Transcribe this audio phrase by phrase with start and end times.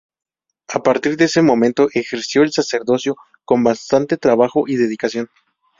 [0.73, 5.29] A partir de ese momento, ejerció el sacerdocio con bastante trabajo y dedicación.